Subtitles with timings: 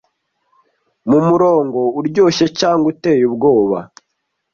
[1.09, 3.79] mu murongo uryoshye cyangwa uteye ubwoba